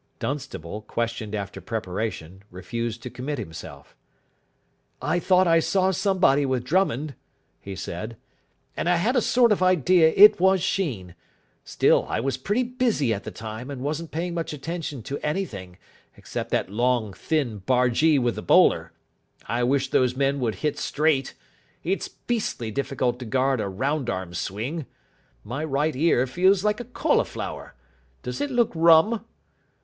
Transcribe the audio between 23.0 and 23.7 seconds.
to guard a